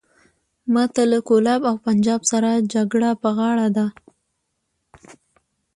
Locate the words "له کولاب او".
1.11-1.75